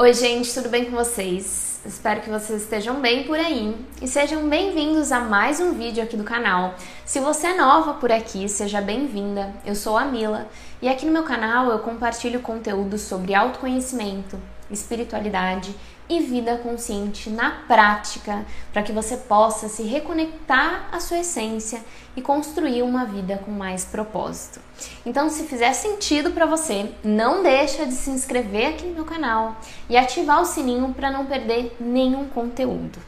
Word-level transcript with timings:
Oi, 0.00 0.14
gente, 0.14 0.54
tudo 0.54 0.70
bem 0.70 0.86
com 0.86 0.92
vocês? 0.92 1.78
Espero 1.84 2.22
que 2.22 2.30
vocês 2.30 2.62
estejam 2.62 3.02
bem 3.02 3.24
por 3.24 3.38
aí 3.38 3.76
e 4.00 4.08
sejam 4.08 4.48
bem-vindos 4.48 5.12
a 5.12 5.20
mais 5.20 5.60
um 5.60 5.74
vídeo 5.74 6.02
aqui 6.02 6.16
do 6.16 6.24
canal. 6.24 6.74
Se 7.04 7.20
você 7.20 7.48
é 7.48 7.56
nova 7.58 7.92
por 7.92 8.10
aqui, 8.10 8.48
seja 8.48 8.80
bem-vinda. 8.80 9.52
Eu 9.62 9.74
sou 9.74 9.98
a 9.98 10.06
Mila 10.06 10.48
e 10.80 10.88
aqui 10.88 11.04
no 11.04 11.12
meu 11.12 11.24
canal 11.24 11.70
eu 11.70 11.80
compartilho 11.80 12.40
conteúdo 12.40 12.96
sobre 12.96 13.34
autoconhecimento, 13.34 14.38
espiritualidade 14.70 15.74
e 16.08 16.18
vida 16.20 16.56
consciente 16.58 17.30
na 17.30 17.50
prática, 17.68 18.44
para 18.72 18.82
que 18.82 18.90
você 18.90 19.16
possa 19.16 19.68
se 19.68 19.84
reconectar 19.84 20.88
à 20.90 20.98
sua 20.98 21.18
essência 21.18 21.80
e 22.16 22.20
construir 22.20 22.82
uma 22.82 23.04
vida 23.04 23.40
com 23.44 23.52
mais 23.52 23.84
propósito. 23.84 24.60
Então, 25.06 25.30
se 25.30 25.44
fizer 25.44 25.72
sentido 25.72 26.32
para 26.32 26.46
você, 26.46 26.90
não 27.04 27.44
deixa 27.44 27.86
de 27.86 27.94
se 27.94 28.10
inscrever 28.10 28.70
aqui 28.70 28.86
no 28.86 28.94
meu 28.94 29.04
canal 29.04 29.56
e 29.88 29.96
ativar 29.96 30.40
o 30.40 30.44
sininho 30.44 30.92
para 30.92 31.12
não 31.12 31.26
perder 31.26 31.76
nenhum 31.78 32.28
conteúdo. 32.28 32.98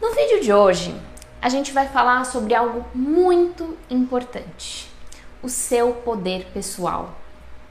No 0.00 0.14
vídeo 0.14 0.40
de 0.40 0.52
hoje, 0.52 0.94
a 1.42 1.48
gente 1.48 1.72
vai 1.72 1.88
falar 1.88 2.24
sobre 2.24 2.54
algo 2.54 2.84
muito 2.94 3.76
importante: 3.90 4.88
o 5.42 5.48
seu 5.48 5.94
poder 5.94 6.46
pessoal. 6.54 7.16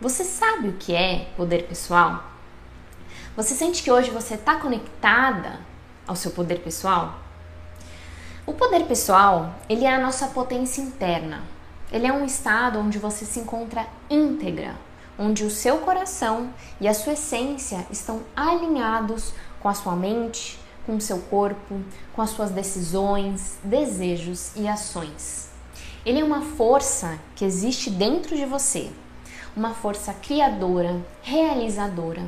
Você 0.02 0.24
sabe 0.24 0.70
o 0.70 0.74
que 0.74 0.94
é 0.94 1.28
poder 1.38 1.64
pessoal? 1.64 2.24
Você 3.36 3.56
sente 3.56 3.84
que 3.84 3.92
hoje 3.92 4.10
você 4.10 4.34
está 4.34 4.56
conectada 4.56 5.60
ao 6.06 6.16
seu 6.16 6.32
poder 6.32 6.60
pessoal? 6.60 7.16
O 8.46 8.54
poder 8.54 8.86
pessoal, 8.86 9.54
ele 9.70 9.86
é 9.86 9.94
a 9.94 10.00
nossa 10.00 10.28
potência 10.28 10.82
interna. 10.82 11.44
Ele 11.92 12.08
é 12.08 12.12
um 12.12 12.26
estado 12.26 12.80
onde 12.80 12.98
você 12.98 13.26
se 13.26 13.40
encontra 13.40 13.88
íntegra, 14.10 14.76
onde 15.18 15.46
o 15.46 15.52
seu 15.52 15.78
coração 15.78 16.50
e 16.82 16.88
a 16.88 16.94
sua 16.94 17.14
essência 17.14 17.86
estão 17.92 18.22
alinhados 18.36 19.34
com 19.60 19.70
a 19.70 19.74
sua 19.74 19.96
mente, 19.96 20.60
com 20.86 20.96
o 20.98 21.02
seu 21.02 21.20
corpo, 21.20 21.80
com 22.14 22.22
as 22.22 22.32
suas 22.32 22.50
decisões, 22.50 23.58
desejos 23.64 24.52
e 24.56 24.68
ações. 24.68 25.50
Ele 26.06 26.20
é 26.20 26.24
uma 26.24 26.42
força 26.42 27.20
que 27.36 27.46
existe 27.46 27.90
dentro 27.90 28.36
de 28.36 28.46
você, 28.46 28.90
uma 29.56 29.74
força 29.74 30.14
criadora, 30.14 31.00
realizadora, 31.22 32.24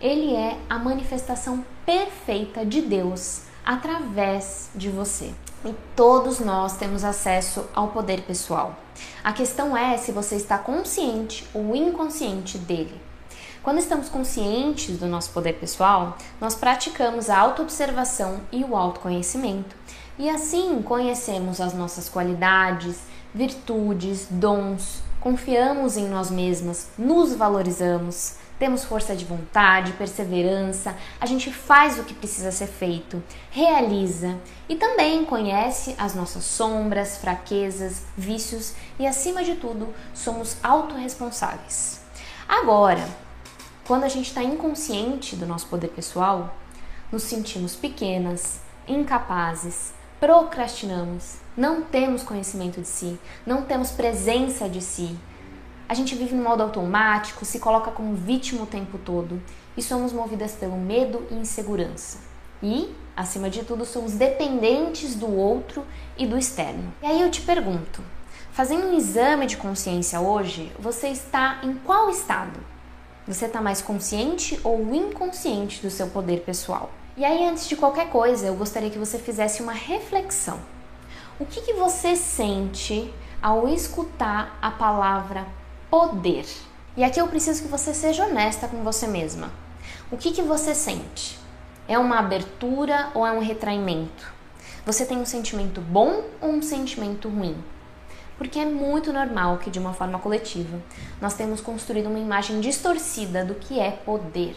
ele 0.00 0.34
é 0.34 0.58
a 0.68 0.78
manifestação 0.78 1.64
perfeita 1.84 2.64
de 2.64 2.82
Deus 2.82 3.42
através 3.64 4.70
de 4.74 4.90
você. 4.90 5.32
E 5.64 5.74
todos 5.94 6.38
nós 6.38 6.76
temos 6.76 7.02
acesso 7.02 7.64
ao 7.74 7.88
poder 7.88 8.22
pessoal. 8.22 8.76
A 9.24 9.32
questão 9.32 9.76
é 9.76 9.96
se 9.96 10.12
você 10.12 10.36
está 10.36 10.58
consciente 10.58 11.46
ou 11.52 11.74
inconsciente 11.74 12.58
dele. 12.58 13.00
Quando 13.62 13.78
estamos 13.78 14.08
conscientes 14.08 14.96
do 14.96 15.06
nosso 15.06 15.30
poder 15.30 15.54
pessoal, 15.54 16.16
nós 16.40 16.54
praticamos 16.54 17.28
a 17.28 17.36
autoobservação 17.36 18.40
e 18.52 18.62
o 18.62 18.76
autoconhecimento. 18.76 19.74
E 20.18 20.30
assim 20.30 20.80
conhecemos 20.82 21.60
as 21.60 21.74
nossas 21.74 22.08
qualidades, 22.08 23.00
virtudes, 23.34 24.28
dons, 24.30 25.02
confiamos 25.20 25.96
em 25.96 26.08
nós 26.08 26.30
mesmas, 26.30 26.86
nos 26.96 27.34
valorizamos, 27.34 28.36
temos 28.58 28.84
força 28.84 29.14
de 29.14 29.24
vontade, 29.24 29.92
perseverança, 29.92 30.96
a 31.20 31.26
gente 31.26 31.52
faz 31.52 31.98
o 31.98 32.04
que 32.04 32.14
precisa 32.14 32.50
ser 32.50 32.66
feito, 32.66 33.22
realiza 33.50 34.38
e 34.68 34.76
também 34.76 35.24
conhece 35.24 35.94
as 35.98 36.14
nossas 36.14 36.44
sombras, 36.44 37.18
fraquezas, 37.18 38.02
vícios 38.16 38.74
e, 38.98 39.06
acima 39.06 39.44
de 39.44 39.56
tudo, 39.56 39.92
somos 40.14 40.56
autorresponsáveis. 40.62 42.00
Agora, 42.48 43.06
quando 43.86 44.04
a 44.04 44.08
gente 44.08 44.28
está 44.28 44.42
inconsciente 44.42 45.36
do 45.36 45.46
nosso 45.46 45.66
poder 45.66 45.88
pessoal, 45.88 46.54
nos 47.12 47.22
sentimos 47.22 47.76
pequenas, 47.76 48.60
incapazes, 48.88 49.92
procrastinamos, 50.18 51.36
não 51.56 51.82
temos 51.82 52.22
conhecimento 52.22 52.80
de 52.80 52.88
si, 52.88 53.18
não 53.44 53.62
temos 53.62 53.90
presença 53.90 54.68
de 54.68 54.80
si, 54.80 55.16
a 55.88 55.94
gente 55.94 56.14
vive 56.14 56.34
no 56.34 56.42
modo 56.42 56.62
automático, 56.62 57.44
se 57.44 57.60
coloca 57.60 57.90
como 57.90 58.14
vítima 58.14 58.62
o 58.62 58.66
tempo 58.66 58.98
todo 58.98 59.40
e 59.76 59.82
somos 59.82 60.12
movidas 60.12 60.52
pelo 60.52 60.76
medo 60.76 61.26
e 61.30 61.34
insegurança. 61.34 62.18
E, 62.62 62.92
acima 63.16 63.48
de 63.48 63.64
tudo, 63.64 63.84
somos 63.84 64.12
dependentes 64.12 65.14
do 65.14 65.30
outro 65.30 65.84
e 66.16 66.26
do 66.26 66.36
externo. 66.36 66.92
E 67.02 67.06
aí 67.06 67.20
eu 67.20 67.30
te 67.30 67.42
pergunto: 67.42 68.02
fazendo 68.52 68.86
um 68.86 68.96
exame 68.96 69.46
de 69.46 69.56
consciência 69.56 70.20
hoje, 70.20 70.72
você 70.78 71.08
está 71.08 71.60
em 71.62 71.74
qual 71.74 72.10
estado? 72.10 72.58
Você 73.26 73.46
está 73.46 73.60
mais 73.60 73.82
consciente 73.82 74.58
ou 74.64 74.94
inconsciente 74.94 75.82
do 75.82 75.90
seu 75.90 76.08
poder 76.08 76.40
pessoal? 76.40 76.90
E 77.16 77.24
aí, 77.24 77.46
antes 77.46 77.68
de 77.68 77.76
qualquer 77.76 78.08
coisa, 78.10 78.46
eu 78.46 78.54
gostaria 78.54 78.90
que 78.90 78.98
você 78.98 79.18
fizesse 79.18 79.62
uma 79.62 79.72
reflexão. 79.72 80.60
O 81.38 81.46
que, 81.46 81.60
que 81.60 81.72
você 81.72 82.14
sente 82.14 83.12
ao 83.42 83.68
escutar 83.68 84.58
a 84.60 84.70
palavra 84.70 85.46
poder. 85.90 86.46
E 86.96 87.04
aqui 87.04 87.20
eu 87.20 87.28
preciso 87.28 87.62
que 87.62 87.68
você 87.68 87.92
seja 87.94 88.26
honesta 88.26 88.66
com 88.66 88.82
você 88.82 89.06
mesma. 89.06 89.50
O 90.10 90.16
que, 90.16 90.32
que 90.32 90.42
você 90.42 90.74
sente? 90.74 91.38
É 91.86 91.98
uma 91.98 92.18
abertura 92.18 93.10
ou 93.14 93.26
é 93.26 93.32
um 93.32 93.40
retraimento? 93.40 94.32
Você 94.84 95.04
tem 95.04 95.18
um 95.18 95.26
sentimento 95.26 95.80
bom 95.80 96.24
ou 96.40 96.50
um 96.50 96.62
sentimento 96.62 97.28
ruim? 97.28 97.56
Porque 98.38 98.58
é 98.58 98.64
muito 98.64 99.12
normal 99.12 99.58
que, 99.58 99.70
de 99.70 99.78
uma 99.78 99.92
forma 99.92 100.18
coletiva, 100.18 100.78
nós 101.20 101.34
temos 101.34 101.60
construído 101.60 102.06
uma 102.06 102.18
imagem 102.18 102.60
distorcida 102.60 103.44
do 103.44 103.54
que 103.54 103.80
é 103.80 103.90
poder. 103.90 104.56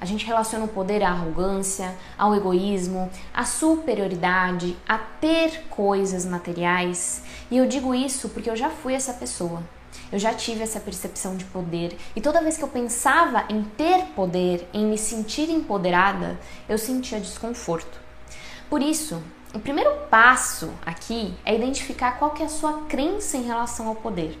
A 0.00 0.04
gente 0.04 0.26
relaciona 0.26 0.64
o 0.64 0.68
poder 0.68 1.02
à 1.02 1.10
arrogância, 1.10 1.94
ao 2.18 2.34
egoísmo, 2.34 3.08
à 3.32 3.44
superioridade, 3.44 4.76
a 4.88 4.98
ter 4.98 5.64
coisas 5.70 6.26
materiais. 6.26 7.22
E 7.50 7.56
eu 7.56 7.66
digo 7.66 7.94
isso 7.94 8.28
porque 8.30 8.50
eu 8.50 8.56
já 8.56 8.68
fui 8.68 8.94
essa 8.94 9.12
pessoa. 9.12 9.62
Eu 10.10 10.18
já 10.18 10.32
tive 10.34 10.62
essa 10.62 10.80
percepção 10.80 11.36
de 11.36 11.44
poder 11.46 11.96
e 12.14 12.20
toda 12.20 12.42
vez 12.42 12.56
que 12.56 12.62
eu 12.62 12.68
pensava 12.68 13.44
em 13.48 13.62
ter 13.62 14.06
poder, 14.14 14.68
em 14.72 14.86
me 14.86 14.98
sentir 14.98 15.50
empoderada, 15.50 16.38
eu 16.68 16.78
sentia 16.78 17.20
desconforto. 17.20 18.00
Por 18.68 18.82
isso, 18.82 19.22
o 19.54 19.58
primeiro 19.58 19.90
passo 20.10 20.72
aqui 20.84 21.34
é 21.44 21.54
identificar 21.54 22.12
qual 22.12 22.30
que 22.30 22.42
é 22.42 22.46
a 22.46 22.48
sua 22.48 22.82
crença 22.88 23.36
em 23.36 23.42
relação 23.42 23.88
ao 23.88 23.94
poder. 23.94 24.38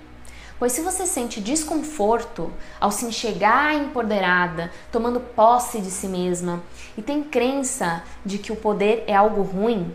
Pois 0.58 0.72
se 0.72 0.80
você 0.80 1.06
sente 1.06 1.40
desconforto 1.40 2.52
ao 2.80 2.92
se 2.92 3.04
enxergar 3.04 3.74
empoderada, 3.74 4.72
tomando 4.92 5.20
posse 5.20 5.80
de 5.80 5.90
si 5.90 6.06
mesma 6.06 6.62
e 6.96 7.02
tem 7.02 7.22
crença 7.22 8.04
de 8.24 8.38
que 8.38 8.52
o 8.52 8.56
poder 8.56 9.04
é 9.06 9.14
algo 9.14 9.42
ruim, 9.42 9.94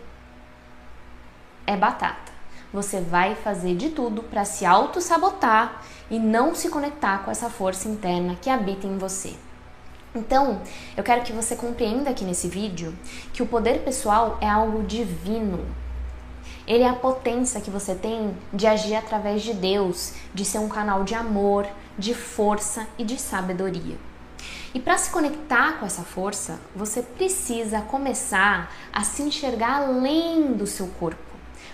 é 1.66 1.76
batata 1.76 2.27
você 2.72 3.00
vai 3.00 3.34
fazer 3.34 3.74
de 3.74 3.90
tudo 3.90 4.22
para 4.22 4.44
se 4.44 4.66
auto-sabotar 4.66 5.82
e 6.10 6.18
não 6.18 6.54
se 6.54 6.68
conectar 6.68 7.18
com 7.24 7.30
essa 7.30 7.48
força 7.48 7.88
interna 7.88 8.36
que 8.40 8.50
habita 8.50 8.86
em 8.86 8.98
você. 8.98 9.34
Então, 10.14 10.60
eu 10.96 11.04
quero 11.04 11.22
que 11.22 11.32
você 11.32 11.54
compreenda 11.54 12.10
aqui 12.10 12.24
nesse 12.24 12.48
vídeo 12.48 12.96
que 13.32 13.42
o 13.42 13.46
poder 13.46 13.84
pessoal 13.84 14.38
é 14.40 14.48
algo 14.48 14.82
divino. 14.82 15.64
Ele 16.66 16.82
é 16.82 16.88
a 16.88 16.94
potência 16.94 17.60
que 17.60 17.70
você 17.70 17.94
tem 17.94 18.36
de 18.52 18.66
agir 18.66 18.94
através 18.94 19.42
de 19.42 19.54
Deus, 19.54 20.14
de 20.34 20.44
ser 20.44 20.58
um 20.58 20.68
canal 20.68 21.04
de 21.04 21.14
amor, 21.14 21.66
de 21.98 22.14
força 22.14 22.86
e 22.98 23.04
de 23.04 23.18
sabedoria. 23.18 23.96
E 24.74 24.80
para 24.80 24.98
se 24.98 25.10
conectar 25.10 25.78
com 25.78 25.86
essa 25.86 26.02
força, 26.02 26.58
você 26.76 27.02
precisa 27.02 27.80
começar 27.80 28.70
a 28.92 29.02
se 29.02 29.22
enxergar 29.22 29.82
além 29.82 30.52
do 30.52 30.66
seu 30.66 30.88
corpo 30.98 31.27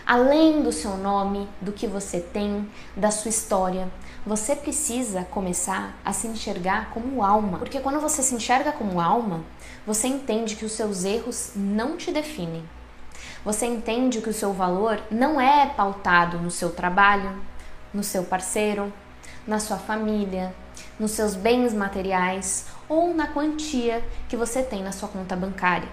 além 0.06 0.62
do 0.62 0.72
seu 0.72 0.96
nome, 0.96 1.48
do 1.60 1.72
que 1.72 1.86
você 1.86 2.20
tem, 2.20 2.68
da 2.96 3.10
sua 3.10 3.28
história. 3.28 3.88
Você 4.26 4.56
precisa 4.56 5.24
começar 5.24 5.94
a 6.04 6.12
se 6.12 6.26
enxergar 6.26 6.90
como 6.90 7.22
alma, 7.22 7.58
porque 7.58 7.80
quando 7.80 8.00
você 8.00 8.22
se 8.22 8.34
enxerga 8.34 8.72
como 8.72 9.00
alma, 9.00 9.42
você 9.86 10.08
entende 10.08 10.56
que 10.56 10.64
os 10.64 10.72
seus 10.72 11.04
erros 11.04 11.52
não 11.54 11.96
te 11.96 12.10
definem. 12.10 12.64
Você 13.44 13.66
entende 13.66 14.20
que 14.20 14.30
o 14.30 14.34
seu 14.34 14.52
valor 14.52 15.00
não 15.10 15.40
é 15.40 15.66
pautado 15.66 16.38
no 16.38 16.50
seu 16.50 16.70
trabalho, 16.70 17.42
no 17.92 18.02
seu 18.02 18.24
parceiro, 18.24 18.92
na 19.46 19.60
sua 19.60 19.76
família, 19.76 20.54
nos 20.98 21.10
seus 21.10 21.34
bens 21.34 21.74
materiais 21.74 22.66
ou 22.88 23.14
na 23.14 23.28
quantia 23.28 24.02
que 24.28 24.36
você 24.36 24.62
tem 24.62 24.82
na 24.82 24.92
sua 24.92 25.08
conta 25.08 25.36
bancária. 25.36 25.88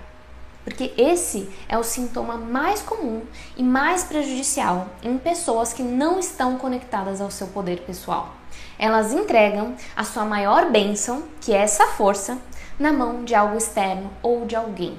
Porque 0.63 0.93
esse 0.97 1.49
é 1.67 1.77
o 1.77 1.83
sintoma 1.83 2.37
mais 2.37 2.81
comum 2.81 3.21
e 3.57 3.63
mais 3.63 4.03
prejudicial 4.03 4.87
em 5.01 5.17
pessoas 5.17 5.73
que 5.73 5.81
não 5.81 6.19
estão 6.19 6.57
conectadas 6.57 7.19
ao 7.19 7.31
seu 7.31 7.47
poder 7.47 7.81
pessoal. 7.81 8.33
Elas 8.77 9.11
entregam 9.11 9.75
a 9.95 10.03
sua 10.03 10.25
maior 10.25 10.69
bênção, 10.69 11.23
que 11.39 11.53
é 11.53 11.57
essa 11.57 11.87
força, 11.87 12.37
na 12.79 12.91
mão 12.91 13.23
de 13.23 13.35
algo 13.35 13.57
externo 13.57 14.11
ou 14.21 14.45
de 14.45 14.55
alguém. 14.55 14.97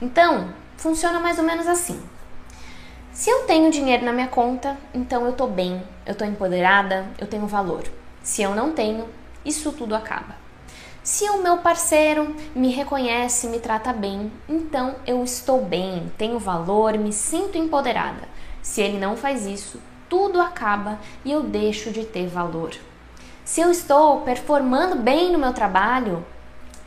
Então, 0.00 0.52
funciona 0.76 1.20
mais 1.20 1.38
ou 1.38 1.44
menos 1.44 1.66
assim. 1.66 2.02
Se 3.12 3.30
eu 3.30 3.44
tenho 3.44 3.70
dinheiro 3.70 4.04
na 4.04 4.12
minha 4.12 4.28
conta, 4.28 4.76
então 4.94 5.26
eu 5.26 5.32
tô 5.32 5.46
bem, 5.46 5.82
eu 6.06 6.14
tô 6.14 6.24
empoderada, 6.24 7.06
eu 7.18 7.26
tenho 7.26 7.46
valor. 7.46 7.84
Se 8.22 8.42
eu 8.42 8.54
não 8.54 8.72
tenho, 8.72 9.06
isso 9.44 9.72
tudo 9.72 9.94
acaba. 9.94 10.41
Se 11.02 11.28
o 11.28 11.42
meu 11.42 11.58
parceiro 11.58 12.32
me 12.54 12.68
reconhece, 12.68 13.48
me 13.48 13.58
trata 13.58 13.92
bem, 13.92 14.30
então 14.48 14.94
eu 15.04 15.24
estou 15.24 15.60
bem, 15.60 16.12
tenho 16.16 16.38
valor, 16.38 16.96
me 16.96 17.12
sinto 17.12 17.58
empoderada. 17.58 18.28
Se 18.62 18.80
ele 18.80 19.00
não 19.00 19.16
faz 19.16 19.44
isso, 19.44 19.80
tudo 20.08 20.40
acaba 20.40 21.00
e 21.24 21.32
eu 21.32 21.42
deixo 21.42 21.90
de 21.90 22.04
ter 22.04 22.28
valor. 22.28 22.70
Se 23.44 23.60
eu 23.60 23.68
estou 23.68 24.20
performando 24.20 24.94
bem 24.94 25.32
no 25.32 25.40
meu 25.40 25.52
trabalho, 25.52 26.24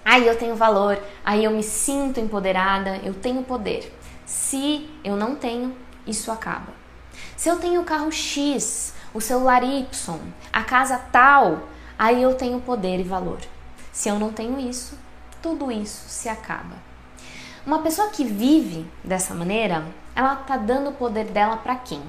aí 0.06 0.26
eu 0.26 0.38
tenho 0.38 0.56
valor, 0.56 0.98
aí 1.26 1.44
eu 1.44 1.52
me 1.52 1.62
sinto 1.62 2.18
empoderada, 2.22 3.02
eu 3.04 3.14
tenho 3.14 3.44
poder. 3.44 3.94
Se 4.26 4.90
eu 5.04 5.18
não 5.18 5.36
tenho, 5.36 5.76
isso 6.08 6.32
acaba. 6.32 6.72
Se 7.36 7.50
eu 7.50 7.60
tenho 7.60 7.82
o 7.82 7.86
carro 7.86 8.10
X, 8.14 8.94
o 9.14 9.20
celular 9.20 9.62
Y, 9.62 10.18
a 10.54 10.64
casa 10.64 10.98
tal, 11.12 11.64
aí 12.00 12.24
eu 12.24 12.34
tenho 12.36 12.62
poder 12.62 12.98
e 13.02 13.04
valor. 13.04 13.40
Se 13.96 14.10
eu 14.10 14.20
não 14.20 14.34
tenho 14.34 14.60
isso, 14.60 15.00
tudo 15.42 15.72
isso 15.72 16.10
se 16.10 16.28
acaba. 16.28 16.76
Uma 17.66 17.80
pessoa 17.80 18.10
que 18.10 18.26
vive 18.26 18.86
dessa 19.02 19.34
maneira, 19.34 19.86
ela 20.14 20.36
tá 20.36 20.58
dando 20.58 20.90
o 20.90 20.94
poder 20.94 21.28
dela 21.28 21.56
para 21.56 21.78
quem? 21.78 22.02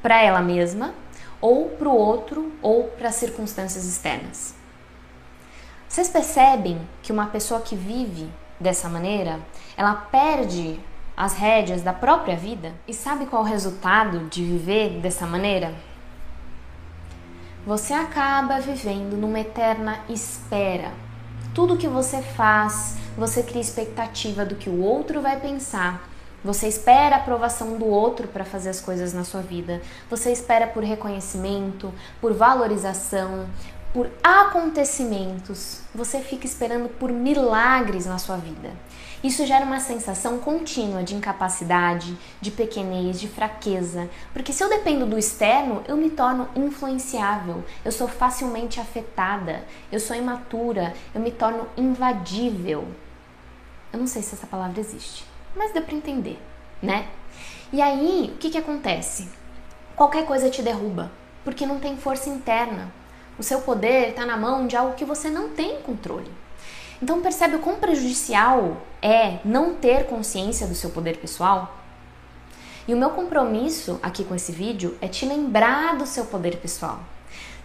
Para 0.00 0.22
ela 0.22 0.40
mesma, 0.40 0.94
ou 1.42 1.68
para 1.68 1.90
o 1.90 1.94
outro, 1.94 2.50
ou 2.62 2.84
para 2.84 3.12
circunstâncias 3.12 3.84
externas. 3.84 4.54
Vocês 5.86 6.08
percebem 6.08 6.80
que 7.02 7.12
uma 7.12 7.26
pessoa 7.26 7.60
que 7.60 7.76
vive 7.76 8.32
dessa 8.58 8.88
maneira, 8.88 9.40
ela 9.76 9.94
perde 9.94 10.80
as 11.14 11.34
rédeas 11.34 11.82
da 11.82 11.92
própria 11.92 12.34
vida? 12.34 12.72
E 12.88 12.94
sabe 12.94 13.26
qual 13.26 13.42
é 13.42 13.44
o 13.44 13.48
resultado 13.48 14.20
de 14.30 14.42
viver 14.42 15.00
dessa 15.00 15.26
maneira? 15.26 15.74
Você 17.64 17.94
acaba 17.94 18.58
vivendo 18.58 19.16
numa 19.16 19.38
eterna 19.38 20.00
espera. 20.08 20.92
Tudo 21.54 21.76
que 21.76 21.86
você 21.86 22.20
faz, 22.20 22.96
você 23.16 23.42
cria 23.42 23.60
expectativa 23.60 24.44
do 24.44 24.56
que 24.56 24.68
o 24.68 24.80
outro 24.80 25.20
vai 25.22 25.38
pensar. 25.38 26.08
Você 26.44 26.66
espera 26.66 27.16
a 27.16 27.18
aprovação 27.20 27.78
do 27.78 27.86
outro 27.86 28.26
para 28.26 28.44
fazer 28.44 28.70
as 28.70 28.80
coisas 28.80 29.12
na 29.12 29.22
sua 29.22 29.42
vida. 29.42 29.80
Você 30.10 30.32
espera 30.32 30.66
por 30.66 30.82
reconhecimento, 30.82 31.92
por 32.20 32.32
valorização, 32.32 33.46
por 33.92 34.10
acontecimentos. 34.24 35.82
Você 35.94 36.18
fica 36.18 36.46
esperando 36.46 36.88
por 36.88 37.12
milagres 37.12 38.06
na 38.06 38.18
sua 38.18 38.38
vida. 38.38 38.72
Isso 39.22 39.46
gera 39.46 39.64
uma 39.64 39.78
sensação 39.78 40.38
contínua 40.38 41.04
de 41.04 41.14
incapacidade, 41.14 42.18
de 42.40 42.50
pequenez, 42.50 43.20
de 43.20 43.28
fraqueza, 43.28 44.10
porque 44.32 44.52
se 44.52 44.64
eu 44.64 44.68
dependo 44.68 45.06
do 45.06 45.16
externo, 45.16 45.82
eu 45.86 45.96
me 45.96 46.10
torno 46.10 46.48
influenciável, 46.56 47.62
eu 47.84 47.92
sou 47.92 48.08
facilmente 48.08 48.80
afetada, 48.80 49.64
eu 49.92 50.00
sou 50.00 50.16
imatura, 50.16 50.92
eu 51.14 51.20
me 51.20 51.30
torno 51.30 51.68
invadível. 51.76 52.88
Eu 53.92 54.00
não 54.00 54.08
sei 54.08 54.22
se 54.22 54.34
essa 54.34 54.46
palavra 54.46 54.80
existe, 54.80 55.24
mas 55.54 55.72
deu 55.72 55.82
para 55.82 55.94
entender, 55.94 56.40
né? 56.82 57.06
E 57.72 57.80
aí, 57.80 58.32
o 58.34 58.38
que, 58.38 58.50
que 58.50 58.58
acontece? 58.58 59.28
Qualquer 59.94 60.26
coisa 60.26 60.50
te 60.50 60.62
derruba, 60.62 61.12
porque 61.44 61.64
não 61.64 61.78
tem 61.78 61.96
força 61.96 62.28
interna. 62.28 62.92
O 63.38 63.42
seu 63.42 63.60
poder 63.60 64.10
está 64.10 64.26
na 64.26 64.36
mão 64.36 64.66
de 64.66 64.76
algo 64.76 64.94
que 64.94 65.04
você 65.04 65.30
não 65.30 65.50
tem 65.50 65.80
controle. 65.80 66.30
Então 67.02 67.20
percebe 67.20 67.56
o 67.56 67.58
quão 67.58 67.76
prejudicial 67.76 68.76
é 69.02 69.40
não 69.44 69.74
ter 69.74 70.06
consciência 70.06 70.68
do 70.68 70.74
seu 70.76 70.90
poder 70.90 71.16
pessoal? 71.16 71.76
E 72.86 72.94
o 72.94 72.96
meu 72.96 73.10
compromisso 73.10 73.98
aqui 74.00 74.22
com 74.22 74.36
esse 74.36 74.52
vídeo 74.52 74.96
é 75.00 75.08
te 75.08 75.26
lembrar 75.26 75.96
do 75.96 76.06
seu 76.06 76.26
poder 76.26 76.58
pessoal. 76.58 77.00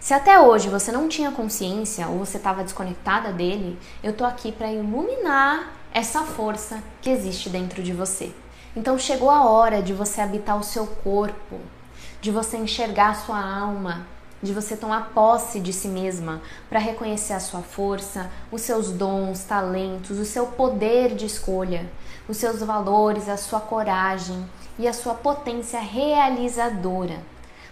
Se 0.00 0.12
até 0.12 0.40
hoje 0.40 0.68
você 0.68 0.90
não 0.90 1.08
tinha 1.08 1.30
consciência 1.30 2.08
ou 2.08 2.18
você 2.18 2.36
estava 2.36 2.64
desconectada 2.64 3.32
dele, 3.32 3.78
eu 4.02 4.12
tô 4.12 4.24
aqui 4.24 4.50
para 4.50 4.72
iluminar 4.72 5.72
essa 5.92 6.22
força 6.22 6.82
que 7.00 7.08
existe 7.08 7.48
dentro 7.48 7.80
de 7.80 7.92
você. 7.92 8.32
Então 8.74 8.98
chegou 8.98 9.30
a 9.30 9.44
hora 9.44 9.80
de 9.80 9.92
você 9.92 10.20
habitar 10.20 10.58
o 10.58 10.64
seu 10.64 10.84
corpo, 10.86 11.60
de 12.20 12.32
você 12.32 12.56
enxergar 12.56 13.10
a 13.10 13.14
sua 13.14 13.40
alma, 13.40 14.04
de 14.42 14.52
você 14.52 14.76
tomar 14.76 15.10
posse 15.14 15.60
de 15.60 15.72
si 15.72 15.88
mesma 15.88 16.40
para 16.68 16.78
reconhecer 16.78 17.32
a 17.32 17.40
sua 17.40 17.60
força, 17.60 18.30
os 18.50 18.62
seus 18.62 18.90
dons, 18.90 19.42
talentos, 19.44 20.18
o 20.18 20.24
seu 20.24 20.46
poder 20.46 21.14
de 21.14 21.26
escolha, 21.26 21.90
os 22.28 22.36
seus 22.36 22.60
valores, 22.60 23.28
a 23.28 23.36
sua 23.36 23.60
coragem 23.60 24.48
e 24.78 24.86
a 24.86 24.92
sua 24.92 25.14
potência 25.14 25.80
realizadora, 25.80 27.20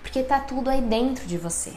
porque 0.02 0.22
tá 0.22 0.40
tudo 0.40 0.70
aí 0.70 0.80
dentro 0.80 1.26
de 1.26 1.38
você. 1.38 1.72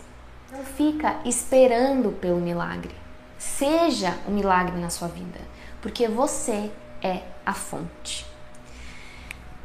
Não 0.51 0.63
fica 0.63 1.18
esperando 1.25 2.12
pelo 2.12 2.39
milagre. 2.39 2.95
Seja 3.38 4.18
o 4.27 4.31
um 4.31 4.33
milagre 4.33 4.77
na 4.80 4.89
sua 4.89 5.07
vida, 5.07 5.39
porque 5.81 6.07
você 6.07 6.71
é 7.01 7.21
a 7.45 7.53
fonte. 7.53 8.25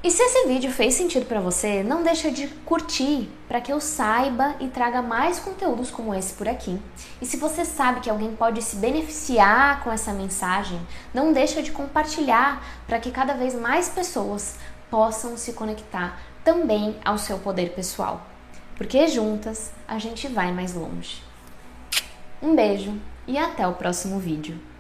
E 0.05 0.11
se 0.11 0.23
esse 0.23 0.47
vídeo 0.47 0.71
fez 0.71 0.93
sentido 0.93 1.25
para 1.25 1.41
você, 1.41 1.83
não 1.83 2.03
deixa 2.03 2.31
de 2.31 2.47
curtir 2.67 3.27
para 3.49 3.59
que 3.59 3.73
eu 3.73 3.81
saiba 3.81 4.55
e 4.61 4.69
traga 4.69 5.01
mais 5.01 5.41
conteúdos 5.41 5.91
como 5.91 6.15
esse 6.15 6.35
por 6.35 6.47
aqui. 6.47 6.79
E 7.23 7.25
se 7.25 7.39
você 7.39 7.65
sabe 7.65 8.01
que 8.01 8.11
alguém 8.11 8.37
pode 8.37 8.61
se 8.61 8.77
beneficiar 8.77 9.83
com 9.83 9.91
essa 9.91 10.13
mensagem, 10.13 10.79
não 11.15 11.33
deixa 11.33 11.63
de 11.63 11.73
compartilhar 11.73 12.63
para 12.87 13.01
que 13.01 13.11
cada 13.11 13.33
vez 13.33 13.55
mais 13.55 13.89
pessoas 13.89 14.57
possam 14.91 15.39
se 15.39 15.55
conectar 15.55 16.21
também 16.45 16.99
ao 17.03 17.17
seu 17.17 17.39
poder 17.39 17.71
pessoal. 17.71 18.27
Porque 18.77 19.09
juntas 19.09 19.73
a 19.89 19.99
gente 19.99 20.29
vai 20.29 20.53
mais 20.53 20.75
longe. 20.75 21.23
Um 22.43 22.55
beijo 22.55 22.95
e 23.27 23.39
até 23.39 23.67
o 23.67 23.73
próximo 23.73 24.19
vídeo. 24.19 24.74